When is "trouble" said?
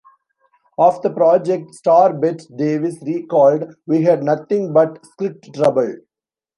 5.53-5.93